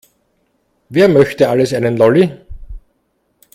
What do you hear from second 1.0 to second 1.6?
möchte